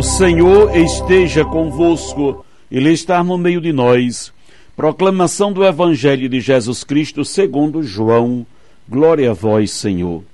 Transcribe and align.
Senhor 0.00 0.74
esteja 0.76 1.44
convosco, 1.44 2.46
Ele 2.70 2.90
está 2.92 3.22
no 3.22 3.36
meio 3.36 3.60
de 3.60 3.72
nós. 3.72 4.32
Proclamação 4.74 5.52
do 5.52 5.64
Evangelho 5.64 6.28
de 6.28 6.40
Jesus 6.40 6.82
Cristo 6.82 7.24
segundo 7.24 7.82
João. 7.82 8.46
Glória 8.88 9.30
a 9.30 9.34
vós, 9.34 9.70
Senhor. 9.70 10.24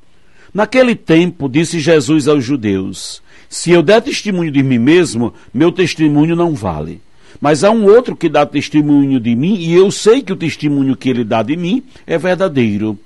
Naquele 0.55 0.95
tempo, 0.95 1.49
disse 1.49 1.81
Jesus 1.81 2.29
aos 2.29 2.45
judeus: 2.45 3.21
Se 3.49 3.71
eu 3.71 3.83
der 3.83 4.01
testemunho 4.01 4.51
de 4.51 4.63
mim 4.63 4.79
mesmo, 4.79 5.35
meu 5.53 5.73
testemunho 5.73 6.37
não 6.37 6.55
vale. 6.55 7.01
Mas 7.41 7.65
há 7.65 7.71
um 7.71 7.85
outro 7.85 8.17
que 8.17 8.29
dá 8.29 8.47
testemunho 8.47 9.21
de 9.21 9.35
mim, 9.35 9.57
e 9.57 9.75
eu 9.75 9.91
sei 9.91 10.23
que 10.23 10.33
o 10.33 10.37
testemunho 10.37 10.97
que 10.97 11.09
ele 11.09 11.25
dá 11.25 11.43
de 11.43 11.57
mim 11.57 11.83
é 12.07 12.17
verdadeiro. 12.17 12.99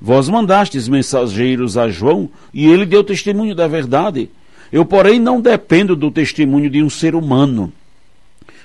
Vós 0.00 0.28
mandastes 0.28 0.88
mensageiros 0.88 1.76
a 1.76 1.88
João, 1.88 2.28
e 2.52 2.66
ele 2.66 2.84
deu 2.86 3.02
testemunho 3.02 3.54
da 3.54 3.66
verdade. 3.66 4.30
Eu, 4.72 4.84
porém, 4.84 5.20
não 5.20 5.40
dependo 5.40 5.94
do 5.94 6.10
testemunho 6.10 6.68
de 6.68 6.82
um 6.82 6.90
ser 6.90 7.14
humano, 7.14 7.72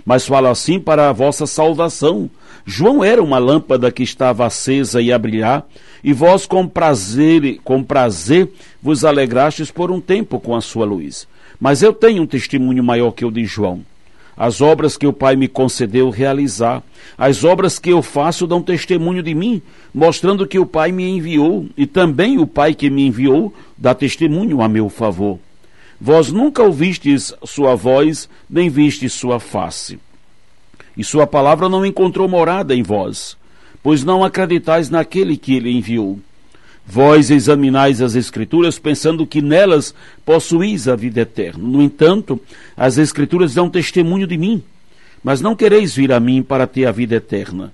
mas 0.06 0.26
falo 0.26 0.48
assim 0.48 0.80
para 0.80 1.10
a 1.10 1.14
vossa 1.14 1.46
salvação. 1.46 2.30
João 2.66 3.04
era 3.04 3.22
uma 3.22 3.38
lâmpada 3.38 3.92
que 3.92 4.04
estava 4.04 4.46
acesa 4.46 5.02
e 5.02 5.12
a 5.12 5.18
brilhar, 5.18 5.66
e 6.04 6.14
vós 6.14 6.46
com 6.46 6.68
prazer, 6.68 7.60
com 7.64 7.84
prazer 7.84 8.50
vos 8.82 9.06
alegrastes 9.06 9.72
por 9.72 9.92
um 9.92 10.02
tempo 10.02 10.40
com 10.40 10.56
a 10.56 10.62
sua 10.62 10.86
luz. 10.86 11.28
Mas 11.60 11.84
eu 11.84 11.94
tenho 11.94 12.24
um 12.24 12.28
testemunho 12.28 12.84
maior 12.84 13.12
que 13.12 13.26
o 13.26 13.32
de 13.32 13.46
João. 13.46 13.82
As 14.36 14.62
obras 14.62 14.98
que 14.98 15.06
o 15.06 15.14
Pai 15.14 15.36
me 15.36 15.48
concedeu 15.48 16.10
realizar, 16.10 16.82
as 17.18 17.44
obras 17.44 17.78
que 17.78 17.92
eu 17.92 18.02
faço 18.02 18.48
dão 18.48 18.62
testemunho 18.62 19.22
de 19.22 19.36
mim, 19.36 19.62
mostrando 19.94 20.48
que 20.48 20.58
o 20.58 20.66
Pai 20.66 20.92
me 20.92 21.08
enviou, 21.08 21.68
e 21.78 21.86
também 21.86 22.40
o 22.40 22.48
Pai 22.48 22.74
que 22.74 22.90
me 22.90 23.06
enviou 23.06 23.54
dá 23.78 23.94
testemunho 23.94 24.62
a 24.62 24.68
meu 24.68 24.90
favor. 24.90 25.38
Vós 26.04 26.32
nunca 26.32 26.64
ouvistes 26.64 27.32
sua 27.46 27.76
voz, 27.76 28.28
nem 28.50 28.70
vistes 28.70 29.14
sua 29.14 29.40
face. 29.40 30.00
E 30.98 31.04
sua 31.04 31.28
palavra 31.28 31.70
não 31.70 31.86
encontrou 31.86 32.28
morada 32.28 32.74
em 32.76 32.82
vós, 32.82 33.38
pois 33.84 34.04
não 34.04 34.24
acreditais 34.24 34.90
naquele 34.90 35.38
que 35.38 35.54
ele 35.54 35.70
enviou. 35.70 36.20
Vós 36.88 37.30
examinais 37.30 38.02
as 38.02 38.16
Escrituras, 38.16 38.80
pensando 38.80 39.28
que 39.28 39.44
nelas 39.44 39.94
possuís 40.26 40.88
a 40.88 40.96
vida 40.96 41.22
eterna. 41.22 41.64
No 41.64 41.84
entanto, 41.84 42.42
as 42.76 42.98
Escrituras 42.98 43.54
dão 43.54 43.70
testemunho 43.70 44.26
de 44.26 44.40
mim, 44.40 44.64
mas 45.24 45.40
não 45.40 45.56
quereis 45.56 45.94
vir 45.96 46.12
a 46.12 46.20
mim 46.20 46.42
para 46.42 46.66
ter 46.66 46.88
a 46.88 46.92
vida 46.92 47.14
eterna. 47.14 47.72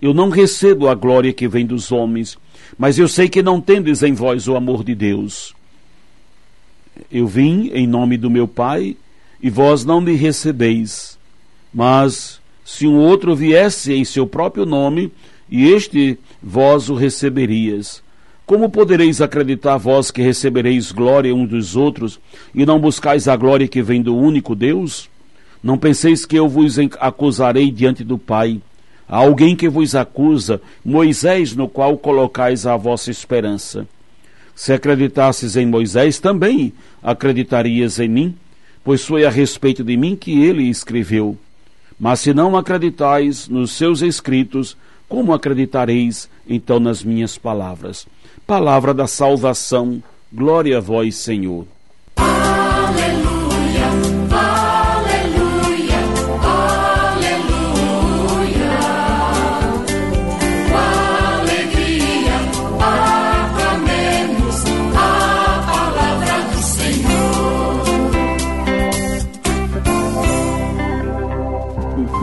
Eu 0.00 0.14
não 0.14 0.28
recebo 0.28 0.86
a 0.88 0.94
glória 0.94 1.32
que 1.32 1.48
vem 1.48 1.66
dos 1.66 1.90
homens, 1.90 2.38
mas 2.78 3.00
eu 3.00 3.08
sei 3.08 3.28
que 3.28 3.42
não 3.42 3.60
tendes 3.60 4.04
em 4.04 4.12
vós 4.12 4.46
o 4.46 4.54
amor 4.54 4.84
de 4.84 4.94
Deus. 4.94 5.52
Eu 7.10 7.26
vim 7.26 7.70
em 7.72 7.86
nome 7.86 8.16
do 8.16 8.30
meu 8.30 8.46
Pai, 8.46 8.96
e 9.42 9.50
vós 9.50 9.84
não 9.84 10.00
me 10.00 10.14
recebeis. 10.14 11.18
Mas 11.72 12.40
se 12.64 12.86
um 12.86 12.96
outro 12.96 13.36
viesse 13.36 13.92
em 13.92 14.04
seu 14.04 14.26
próprio 14.26 14.64
nome, 14.64 15.12
e 15.50 15.70
este 15.70 16.18
vós 16.42 16.88
o 16.88 16.94
receberias. 16.94 18.02
Como 18.46 18.68
podereis 18.68 19.20
acreditar 19.20 19.76
vós 19.76 20.10
que 20.10 20.22
recebereis 20.22 20.92
glória 20.92 21.34
uns 21.34 21.48
dos 21.48 21.76
outros, 21.76 22.20
e 22.54 22.64
não 22.64 22.78
buscais 22.78 23.28
a 23.28 23.36
glória 23.36 23.68
que 23.68 23.82
vem 23.82 24.02
do 24.02 24.16
único 24.16 24.54
Deus? 24.54 25.08
Não 25.62 25.78
penseis 25.78 26.26
que 26.26 26.36
eu 26.36 26.48
vos 26.48 26.78
acusarei 27.00 27.70
diante 27.70 28.04
do 28.04 28.18
Pai. 28.18 28.60
Há 29.08 29.18
alguém 29.18 29.54
que 29.56 29.68
vos 29.68 29.94
acusa, 29.94 30.60
Moisés, 30.84 31.54
no 31.54 31.68
qual 31.68 31.96
colocais 31.96 32.66
a 32.66 32.76
vossa 32.76 33.10
esperança. 33.10 33.86
Se 34.54 34.72
acreditasses 34.72 35.56
em 35.56 35.66
Moisés, 35.66 36.18
também 36.18 36.72
acreditarias 37.02 37.98
em 37.98 38.08
mim, 38.08 38.36
pois 38.84 39.04
foi 39.04 39.24
a 39.24 39.30
respeito 39.30 39.82
de 39.82 39.96
mim 39.96 40.14
que 40.14 40.44
ele 40.44 40.64
escreveu. 40.68 41.36
Mas 41.98 42.20
se 42.20 42.34
não 42.34 42.56
acreditais 42.56 43.48
nos 43.48 43.72
seus 43.72 44.02
escritos, 44.02 44.76
como 45.08 45.32
acreditareis 45.32 46.28
então 46.46 46.78
nas 46.78 47.02
minhas 47.02 47.38
palavras? 47.38 48.06
Palavra 48.46 48.92
da 48.92 49.06
salvação, 49.06 50.02
glória 50.32 50.78
a 50.78 50.80
vós, 50.80 51.16
Senhor. 51.16 51.66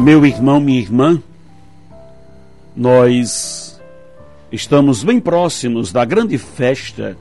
Meu 0.01 0.25
irmão, 0.25 0.59
minha 0.59 0.79
irmã, 0.79 1.22
nós 2.75 3.79
estamos 4.51 5.03
bem 5.03 5.19
próximos 5.19 5.91
da 5.91 6.03
grande 6.03 6.39
festa 6.39 7.16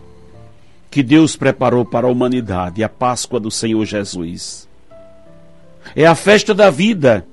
que 0.91 1.03
Deus 1.03 1.37
preparou 1.37 1.85
para 1.85 2.07
a 2.07 2.11
humanidade, 2.11 2.83
a 2.83 2.89
Páscoa 2.89 3.39
do 3.39 3.51
Senhor 3.51 3.85
Jesus. 3.85 4.67
É 5.95 6.07
a 6.07 6.15
festa 6.15 6.55
da 6.55 6.71
vida, 6.71 7.27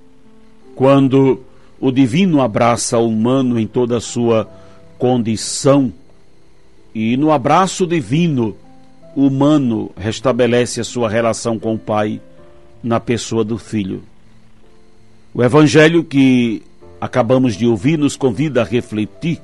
quando 0.75 1.41
o 1.79 1.93
divino 1.93 2.41
abraça 2.41 2.97
o 2.97 3.07
humano 3.07 3.57
em 3.57 3.65
toda 3.65 3.95
a 3.95 4.01
sua 4.01 4.49
condição, 4.97 5.93
e 6.93 7.15
no 7.15 7.31
abraço 7.31 7.87
divino, 7.87 8.53
o 9.15 9.27
humano 9.27 9.91
restabelece 9.95 10.81
a 10.81 10.83
sua 10.83 11.09
relação 11.09 11.57
com 11.57 11.73
o 11.73 11.79
Pai 11.79 12.19
na 12.83 12.99
pessoa 12.99 13.45
do 13.45 13.57
Filho. 13.57 14.03
O 15.37 15.43
Evangelho 15.43 16.03
que 16.03 16.63
acabamos 16.99 17.55
de 17.55 17.67
ouvir 17.67 17.95
nos 17.95 18.15
convida 18.15 18.63
a 18.63 18.65
refletir 18.65 19.39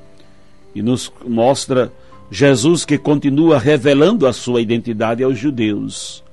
e 0.73 0.81
nos 0.81 1.13
mostra 1.23 1.93
Jesus 2.31 2.83
que 2.83 2.97
continua 2.97 3.59
revelando 3.59 4.25
a 4.25 4.33
sua 4.33 4.59
identidade 4.59 5.23
aos 5.23 5.37
judeus. 5.37 6.23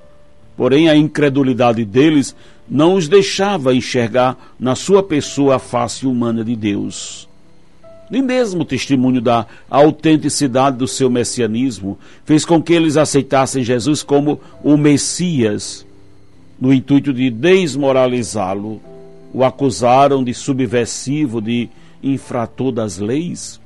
Porém, 0.57 0.89
a 0.89 0.97
incredulidade 0.97 1.85
deles 1.85 2.35
não 2.67 2.95
os 2.95 3.07
deixava 3.07 3.75
enxergar 3.75 4.55
na 4.59 4.75
sua 4.75 5.03
pessoa 5.03 5.57
a 5.57 5.59
face 5.59 6.07
humana 6.07 6.43
de 6.43 6.57
Deus. 6.57 7.29
Nem 8.11 8.23
mesmo 8.23 8.63
o 8.63 8.65
testemunho 8.65 9.21
da 9.21 9.47
autenticidade 9.69 10.79
do 10.79 10.89
seu 10.89 11.11
messianismo 11.11 11.99
fez 12.25 12.47
com 12.47 12.63
que 12.63 12.73
eles 12.73 12.97
aceitassem 12.97 13.63
Jesus 13.63 14.03
como 14.03 14.41
o 14.65 14.79
Messias, 14.79 15.85
no 16.59 16.73
intuito 16.73 17.13
de 17.13 17.29
desmoralizá-lo 17.29 18.81
o 19.33 19.45
acusaram 19.45 20.23
de 20.25 20.35
subversivo, 20.35 21.41
de 21.41 21.69
infrator 22.03 22.73
das 22.73 22.99
leis. 22.99 23.61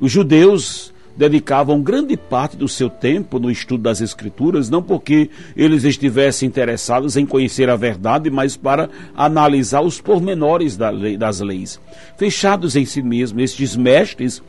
Os 0.00 0.10
judeus 0.10 0.92
dedicavam 1.16 1.80
grande 1.80 2.16
parte 2.16 2.56
do 2.56 2.68
seu 2.68 2.90
tempo 2.90 3.38
no 3.38 3.50
estudo 3.50 3.84
das 3.84 4.00
Escrituras, 4.00 4.68
não 4.68 4.82
porque 4.82 5.30
eles 5.56 5.84
estivessem 5.84 6.48
interessados 6.48 7.16
em 7.16 7.24
conhecer 7.24 7.70
a 7.70 7.76
verdade, 7.76 8.30
mas 8.30 8.56
para 8.56 8.90
analisar 9.16 9.80
os 9.80 10.00
pormenores 10.00 10.76
das 10.76 11.40
leis. 11.40 11.80
Fechados 12.16 12.74
em 12.74 12.84
si 12.84 13.00
mesmos, 13.02 13.44
estes 13.44 13.76
mestres 13.76 14.42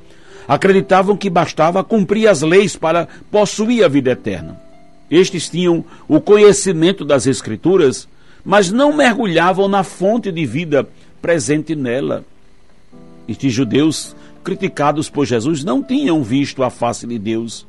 acreditavam 0.47 1.15
que 1.15 1.29
bastava 1.29 1.83
cumprir 1.83 2.27
as 2.27 2.41
leis 2.41 2.75
para 2.75 3.07
possuir 3.31 3.83
a 3.83 3.87
vida 3.87 4.11
eterna. 4.11 4.59
Estes 5.09 5.47
tinham 5.49 5.85
o 6.07 6.19
conhecimento 6.19 7.05
das 7.05 7.27
Escrituras 7.27 8.07
mas 8.45 8.71
não 8.71 8.95
mergulhavam 8.95 9.67
na 9.67 9.83
fonte 9.83 10.31
de 10.31 10.45
vida 10.45 10.87
presente 11.21 11.75
nela. 11.75 12.23
Estes 13.27 13.51
judeus, 13.51 14.15
criticados 14.43 15.09
por 15.09 15.25
Jesus, 15.25 15.63
não 15.63 15.81
tinham 15.81 16.23
visto 16.23 16.61
a 16.61 16.69
face 16.69 17.07
de 17.07 17.17
Deus, 17.17 17.65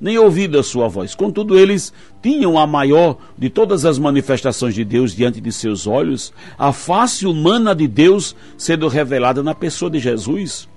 nem 0.00 0.18
ouvido 0.18 0.58
a 0.58 0.64
sua 0.64 0.88
voz. 0.88 1.14
Contudo, 1.14 1.56
eles 1.56 1.92
tinham 2.20 2.58
a 2.58 2.66
maior 2.66 3.16
de 3.38 3.48
todas 3.48 3.84
as 3.84 3.98
manifestações 3.98 4.74
de 4.74 4.84
Deus 4.84 5.14
diante 5.14 5.40
de 5.40 5.52
seus 5.52 5.86
olhos, 5.86 6.32
a 6.58 6.72
face 6.72 7.24
humana 7.24 7.72
de 7.72 7.86
Deus 7.86 8.34
sendo 8.58 8.88
revelada 8.88 9.44
na 9.44 9.54
pessoa 9.54 9.88
de 9.88 10.00
Jesus. 10.00 10.68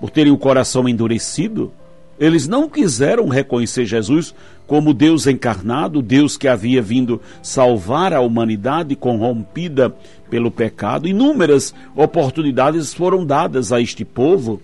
Por 0.00 0.10
terem 0.10 0.32
o 0.32 0.38
coração 0.38 0.88
endurecido, 0.88 1.72
Eles 2.18 2.48
não 2.48 2.68
quiseram 2.68 3.28
reconhecer 3.28 3.84
Jesus 3.84 4.34
como 4.66 4.94
Deus 4.94 5.26
encarnado, 5.26 6.00
Deus 6.00 6.36
que 6.36 6.48
havia 6.48 6.80
vindo 6.80 7.20
salvar 7.42 8.12
a 8.12 8.20
humanidade 8.20 8.96
corrompida 8.96 9.94
pelo 10.30 10.50
pecado. 10.50 11.06
Inúmeras 11.06 11.74
oportunidades 11.94 12.94
foram 12.94 13.24
dadas 13.24 13.70
a 13.70 13.80
este 13.80 14.04
povo 14.04 14.60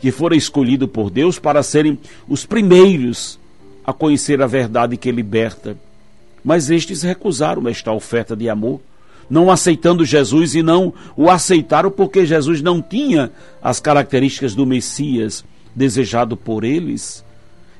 que 0.00 0.10
fora 0.10 0.36
escolhido 0.36 0.86
por 0.86 1.10
Deus 1.10 1.38
para 1.38 1.62
serem 1.62 1.98
os 2.28 2.44
primeiros 2.46 3.38
a 3.84 3.92
conhecer 3.92 4.40
a 4.42 4.46
verdade 4.46 4.96
que 4.96 5.10
liberta. 5.10 5.76
Mas 6.44 6.70
estes 6.70 7.02
recusaram 7.02 7.68
esta 7.68 7.92
oferta 7.92 8.36
de 8.36 8.48
amor, 8.48 8.80
não 9.28 9.50
aceitando 9.50 10.04
Jesus 10.04 10.54
e 10.54 10.62
não 10.62 10.92
o 11.16 11.30
aceitaram 11.30 11.90
porque 11.90 12.24
Jesus 12.24 12.62
não 12.62 12.80
tinha 12.80 13.30
as 13.62 13.80
características 13.80 14.54
do 14.54 14.66
Messias 14.66 15.44
desejado 15.74 16.36
por 16.36 16.64
eles. 16.64 17.24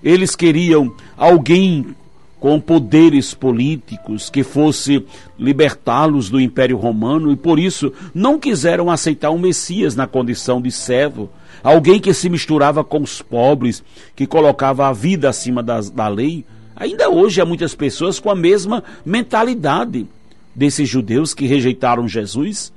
Eles 0.02 0.34
queriam 0.34 0.94
alguém 1.16 1.94
com 2.40 2.58
poderes 2.58 3.34
políticos 3.34 4.30
que 4.30 4.42
fosse 4.42 5.04
libertá-los 5.38 6.30
do 6.30 6.40
Império 6.40 6.78
Romano 6.78 7.30
e 7.30 7.36
por 7.36 7.58
isso 7.58 7.92
não 8.14 8.38
quiseram 8.38 8.90
aceitar 8.90 9.30
um 9.30 9.38
Messias 9.38 9.94
na 9.94 10.06
condição 10.06 10.60
de 10.60 10.72
servo, 10.72 11.28
alguém 11.62 12.00
que 12.00 12.14
se 12.14 12.30
misturava 12.30 12.82
com 12.82 13.02
os 13.02 13.20
pobres, 13.20 13.84
que 14.16 14.26
colocava 14.26 14.88
a 14.88 14.92
vida 14.92 15.28
acima 15.28 15.62
das, 15.62 15.90
da 15.90 16.08
lei. 16.08 16.44
Ainda 16.74 17.10
hoje 17.10 17.42
há 17.42 17.44
muitas 17.44 17.74
pessoas 17.74 18.18
com 18.18 18.30
a 18.30 18.34
mesma 18.34 18.82
mentalidade 19.04 20.06
desses 20.54 20.88
judeus 20.88 21.34
que 21.34 21.46
rejeitaram 21.46 22.08
Jesus, 22.08 22.72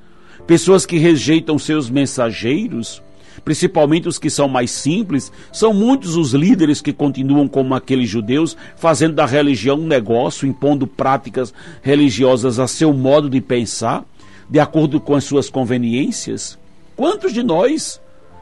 pessoas 0.45 0.85
que 0.85 0.97
rejeitam 0.97 1.57
seus 1.57 1.89
mensageiros, 1.89 3.01
principalmente 3.43 4.07
os 4.07 4.19
que 4.19 4.29
são 4.29 4.47
mais 4.47 4.71
simples, 4.71 5.31
são 5.51 5.73
muitos 5.73 6.15
os 6.15 6.33
líderes 6.33 6.81
que 6.81 6.93
continuam 6.93 7.47
como 7.47 7.73
aqueles 7.73 8.09
judeus, 8.09 8.55
fazendo 8.75 9.15
da 9.15 9.25
religião 9.25 9.77
um 9.77 9.87
negócio, 9.87 10.47
impondo 10.47 10.87
práticas 10.87 11.53
religiosas 11.81 12.59
a 12.59 12.67
seu 12.67 12.93
modo 12.93 13.29
de 13.29 13.41
pensar, 13.41 14.05
de 14.49 14.59
acordo 14.59 14.99
com 14.99 15.15
as 15.15 15.23
suas 15.23 15.49
conveniências. 15.49 16.57
Quantos 16.95 17.33
de 17.33 17.41
nós 17.41 17.99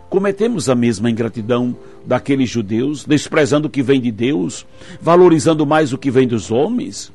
cometemos 0.09 0.67
a 0.69 0.75
mesma 0.75 1.09
ingratidão 1.09 1.75
daqueles 2.05 2.49
judeus, 2.49 3.05
desprezando 3.05 3.67
o 3.67 3.71
que 3.71 3.81
vem 3.81 4.01
de 4.01 4.11
Deus, 4.11 4.65
valorizando 5.01 5.65
mais 5.65 5.93
o 5.93 5.97
que 5.97 6.11
vem 6.11 6.27
dos 6.27 6.51
homens? 6.51 7.11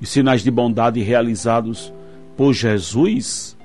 E 0.00 0.06
sinais 0.06 0.42
de 0.42 0.50
bondade 0.50 1.00
realizados 1.02 1.92
por 2.36 2.52
Jesus 2.52 3.56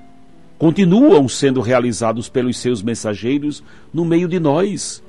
continuam 0.57 1.27
sendo 1.27 1.61
realizados 1.61 2.29
pelos 2.29 2.57
seus 2.57 2.81
mensageiros 2.81 3.63
no 3.93 4.05
meio 4.05 4.27
de 4.27 4.39
nós. 4.39 5.03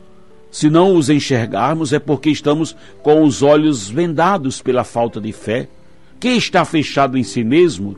Se 0.51 0.71
não 0.71 0.97
os 0.97 1.11
enxergarmos, 1.11 1.93
é 1.93 1.99
porque 1.99 2.31
estamos 2.31 2.75
com 3.03 3.23
os 3.23 3.43
olhos 3.43 3.89
vendados 3.89 4.61
pela 4.61 4.85
falta 4.85 5.21
de 5.21 5.33
fé. 5.33 5.69
Quem 6.19 6.37
está 6.37 6.65
fechado 6.65 7.17
em 7.19 7.23
si 7.23 7.45
mesmo 7.45 7.97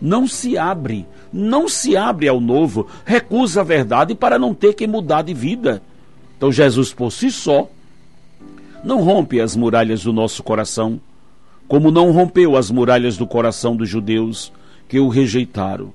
não 0.00 0.26
se 0.26 0.56
abre, 0.56 1.06
não 1.32 1.68
se 1.68 1.96
abre 1.96 2.28
ao 2.28 2.40
novo, 2.40 2.86
recusa 3.04 3.60
a 3.60 3.64
verdade 3.64 4.14
para 4.14 4.38
não 4.38 4.54
ter 4.54 4.74
que 4.74 4.86
mudar 4.86 5.22
de 5.22 5.34
vida. 5.34 5.82
Então, 6.36 6.50
Jesus 6.50 6.92
por 6.92 7.10
si 7.10 7.30
só 7.30 7.68
não 8.82 9.02
rompe 9.02 9.40
as 9.40 9.54
muralhas 9.54 10.04
do 10.04 10.12
nosso 10.12 10.42
coração, 10.42 10.98
como 11.68 11.90
não 11.90 12.12
rompeu 12.12 12.56
as 12.56 12.70
muralhas 12.70 13.18
do 13.18 13.26
coração 13.26 13.76
dos 13.76 13.88
judeus 13.88 14.50
que 14.88 14.98
o 14.98 15.08
rejeitaram 15.08 15.92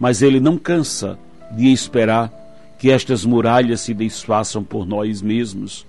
mas 0.00 0.22
ele 0.22 0.40
não 0.40 0.56
cansa 0.56 1.18
de 1.52 1.70
esperar 1.70 2.32
que 2.78 2.90
estas 2.90 3.26
muralhas 3.26 3.82
se 3.82 3.92
desfaçam 3.92 4.64
por 4.64 4.86
nós 4.86 5.20
mesmos, 5.20 5.86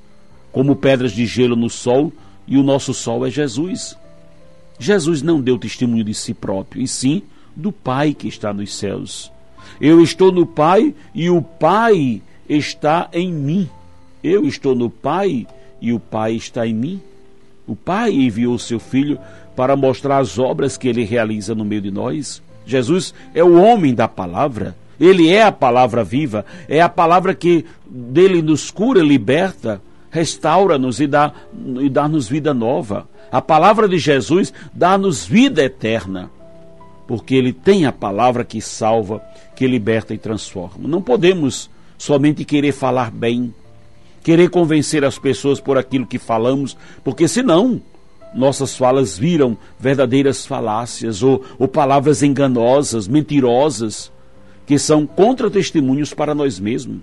como 0.52 0.76
pedras 0.76 1.14
de 1.14 1.26
gelo 1.26 1.56
no 1.56 1.70
sol, 1.70 2.12
e 2.46 2.58
o 2.58 2.64
nosso 2.64 2.94
sol 2.94 3.26
é 3.26 3.32
Jesus. 3.32 3.98
Jesus 4.78 5.22
não 5.22 5.40
deu 5.40 5.58
testemunho 5.58 6.04
de 6.04 6.14
si 6.14 6.34
próprio, 6.34 6.84
e 6.84 6.88
sim 6.88 7.24
do 7.56 7.72
Pai 7.72 8.14
que 8.14 8.28
está 8.28 8.52
nos 8.52 8.76
céus. 8.76 9.32
Eu 9.80 10.02
estou 10.02 10.32
no 10.32 10.46
Pai 10.46 10.94
e 11.16 11.30
o 11.30 11.42
Pai 11.42 12.22
está 12.50 13.10
em 13.14 13.32
mim. 13.32 13.70
Eu 14.22 14.46
estou 14.46 14.76
no 14.76 14.90
Pai 14.90 15.48
e 15.80 15.94
o 15.94 16.00
Pai 16.00 16.34
está 16.34 16.68
em 16.68 16.74
mim. 16.74 17.02
O 17.66 17.76
Pai 17.76 18.12
enviou 18.12 18.60
seu 18.60 18.80
Filho 18.80 19.18
para 19.56 19.76
mostrar 19.76 20.18
as 20.18 20.38
obras 20.38 20.76
que 20.76 20.88
ele 20.90 21.06
realiza 21.06 21.56
no 21.56 21.64
meio 21.64 21.82
de 21.82 21.92
nós. 21.92 22.42
Jesus 22.66 23.14
é 23.34 23.44
o 23.44 23.62
homem 23.62 23.94
da 23.94 24.08
palavra. 24.08 24.76
Ele 25.00 25.30
é 25.30 25.42
a 25.42 25.52
palavra 25.52 26.04
viva, 26.04 26.46
é 26.70 26.80
a 26.80 26.88
palavra 26.88 27.34
que 27.34 27.66
dele 27.88 28.40
nos 28.40 28.70
cura, 28.70 29.02
liberta, 29.02 29.82
restaura-nos 30.12 31.00
e 31.00 31.08
dá 31.08 31.34
dá-nos 31.92 32.30
vida 32.30 32.54
nova. 32.54 33.10
A 33.32 33.42
palavra 33.42 33.90
de 33.90 33.98
Jesus 33.98 34.54
dá-nos 34.72 35.26
vida 35.26 35.64
eterna, 35.64 36.30
porque 37.08 37.34
ele 37.34 37.52
tem 37.52 37.88
a 37.88 37.92
palavra 37.92 38.44
que 38.44 38.62
salva, 38.62 39.24
que 39.56 39.66
liberta 39.66 40.14
e 40.14 40.20
transforma. 40.20 40.88
Não 40.88 41.02
podemos 41.02 41.68
somente 41.98 42.46
querer 42.46 42.72
falar 42.72 43.10
bem, 43.10 43.54
querer 44.22 44.50
convencer 44.50 45.04
as 45.04 45.18
pessoas 45.18 45.60
por 45.60 45.78
aquilo 45.80 46.06
que 46.06 46.20
falamos, 46.20 46.78
porque 47.04 47.28
senão 47.28 47.82
nossas 48.34 48.76
falas 48.76 49.18
viram 49.18 49.58
verdadeiras 49.80 50.46
falácias 50.46 51.22
ou, 51.22 51.44
ou 51.60 51.68
palavras 51.68 52.24
enganosas, 52.24 53.08
mentirosas, 53.08 54.12
que 54.66 54.80
são 54.80 55.06
contra-testemunhos 55.06 56.14
para 56.14 56.34
nós 56.34 56.60
mesmos. 56.60 57.00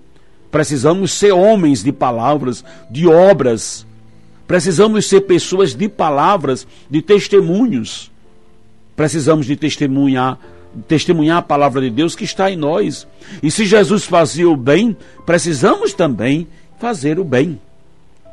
Precisamos 0.51 1.13
ser 1.13 1.31
homens 1.31 1.83
de 1.83 1.91
palavras, 1.91 2.63
de 2.89 3.07
obras. 3.07 3.85
Precisamos 4.47 5.07
ser 5.07 5.21
pessoas 5.21 5.75
de 5.75 5.87
palavras, 5.87 6.65
de 6.89 7.01
testemunhos. 7.01 8.11
Precisamos 8.95 9.45
de 9.45 9.55
testemunhar, 9.55 10.39
testemunhar 10.87 11.37
a 11.37 11.43
palavra 11.43 11.81
de 11.81 11.91
Deus 11.91 12.15
que 12.15 12.23
está 12.23 12.49
em 12.49 12.55
nós. 12.55 13.07
E 13.43 13.51
se 13.51 13.65
Jesus 13.65 14.05
fazia 14.05 14.49
o 14.49 14.57
bem, 14.57 14.97
precisamos 15.25 15.93
também 15.93 16.47
fazer 16.79 17.19
o 17.19 17.23
bem. 17.23 17.59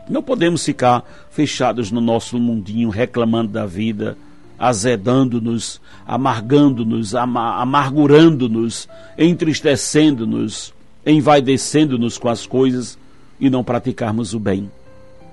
Não 0.08 0.22
podemos 0.22 0.64
ficar 0.64 1.04
fechados 1.30 1.90
no 1.90 2.00
nosso 2.00 2.38
mundinho, 2.38 2.90
reclamando 2.90 3.52
da 3.52 3.66
vida, 3.66 4.16
azedando-nos, 4.58 5.80
amargando-nos, 6.06 7.14
amargurando-nos, 7.14 8.88
entristecendo-nos, 9.18 10.72
envaidecendo-nos 11.04 12.18
com 12.18 12.28
as 12.28 12.46
coisas 12.46 12.98
e 13.40 13.50
não 13.50 13.64
praticarmos 13.64 14.32
o 14.32 14.40
bem. 14.40 14.70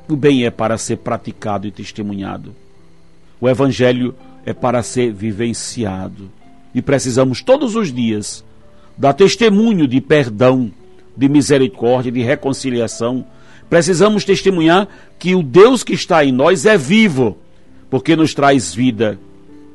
O 0.10 0.16
bem 0.16 0.46
é 0.46 0.52
para 0.52 0.78
ser 0.78 0.98
praticado 0.98 1.68
e 1.68 1.72
testemunhado. 1.72 2.54
O 3.40 3.48
Evangelho 3.48 4.16
é 4.46 4.54
para 4.54 4.84
ser 4.84 5.14
vivenciado. 5.14 6.30
E 6.74 6.82
precisamos 6.82 7.42
todos 7.42 7.76
os 7.76 7.94
dias 7.94 8.44
dar 8.98 9.14
testemunho 9.14 9.88
de 9.88 10.02
perdão, 10.02 10.72
de 11.16 11.30
misericórdia, 11.30 12.12
de 12.12 12.22
reconciliação 12.22 13.26
Precisamos 13.74 14.24
testemunhar 14.24 14.88
que 15.18 15.34
o 15.34 15.42
Deus 15.42 15.84
que 15.84 15.94
está 15.94 16.24
em 16.24 16.32
nós 16.32 16.64
é 16.64 16.78
vivo, 16.78 17.36
porque 17.90 18.16
nos 18.16 18.32
traz 18.32 18.72
vida 18.72 19.20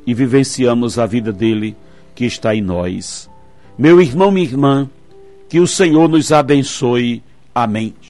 e 0.07 0.15
vivenciamos 0.15 1.01
a 1.01 1.05
vida 1.05 1.33
dele 1.33 1.75
que 2.15 2.25
está 2.25 2.55
em 2.55 2.63
nós. 2.63 3.29
Meu 3.77 4.01
irmão, 4.01 4.31
minha 4.31 4.47
irmã, 4.47 4.89
que 5.49 5.59
o 5.59 5.67
Senhor 5.67 6.09
nos 6.09 6.31
abençoe. 6.31 7.25
Amém. 7.53 7.93